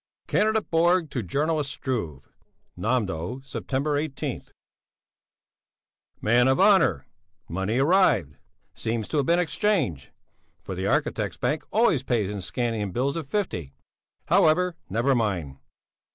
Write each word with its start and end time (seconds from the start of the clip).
CANDIDATE 0.25 0.71
BORG 0.71 1.11
to 1.11 1.21
JOURNALIST 1.21 1.69
STRUVE 1.71 2.27
NÄMDÖ, 2.75 3.45
September 3.45 3.97
18 3.97 4.41
MAN 6.19 6.47
OF 6.47 6.59
HONOUR! 6.59 7.05
Money 7.47 7.77
arrived! 7.77 8.35
Seems 8.73 9.07
to 9.09 9.17
have 9.17 9.27
been 9.27 9.37
exchanged, 9.37 10.09
for 10.63 10.73
the 10.73 10.87
Architects' 10.87 11.37
Bank 11.37 11.63
always 11.71 12.01
pays 12.01 12.31
in 12.31 12.41
Scanian 12.41 12.91
bills 12.91 13.15
of 13.15 13.27
fifty. 13.29 13.75
However, 14.25 14.75
never 14.89 15.13
mind! 15.13 15.59